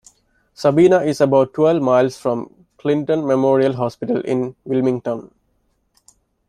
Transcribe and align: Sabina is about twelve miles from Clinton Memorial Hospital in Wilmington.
Sabina 0.55 1.01
is 1.03 1.21
about 1.21 1.53
twelve 1.53 1.79
miles 1.79 2.17
from 2.17 2.65
Clinton 2.79 3.23
Memorial 3.23 3.73
Hospital 3.73 4.19
in 4.21 4.55
Wilmington. 4.65 5.31